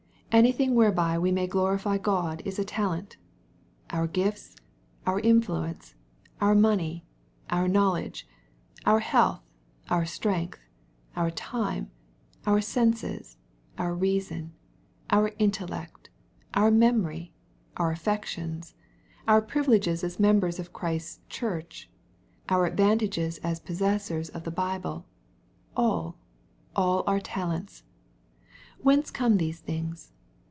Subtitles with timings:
[0.31, 3.17] (^Anything whereby we may glorify God is a talent.^
[3.91, 4.13] V MATTHEW, CHAP.
[4.13, 4.13] XXV.
[4.13, 4.23] 337.
[4.23, 4.55] Oar gifts,
[5.05, 5.95] our influence,
[6.39, 7.05] our money,
[7.49, 8.25] our knowledge,
[8.85, 9.41] our health,
[9.89, 10.61] our strength,
[11.17, 11.91] our time,
[12.45, 13.35] our senses,
[13.77, 14.53] our reason,
[15.09, 16.09] our intellect,
[16.53, 17.33] our memory,
[17.75, 18.73] our affections,
[19.27, 21.89] our privileges as members of Christ's Church,
[22.47, 25.05] our advanta ges as possessors of the Bible,—
[25.75, 26.15] ^all,
[26.73, 27.83] all are talents.
[28.85, 30.13] Whence came these things